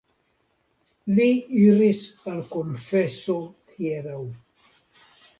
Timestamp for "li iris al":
1.17-2.39